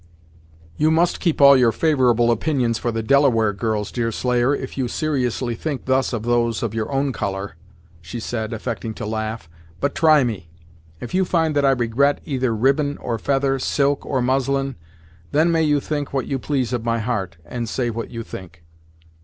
[0.77, 5.53] "You must keep all your favorable opinions for the Delaware girls, Deerslayer, if you seriously
[5.53, 7.55] think thus of those of your own colour,"
[8.01, 9.47] she said, affecting to laugh.
[9.79, 10.49] "But try me;
[10.99, 14.75] if you find that I regret either ribbon or feather, silk or muslin,
[15.33, 18.63] then may you think what you please of my heart, and say what you think."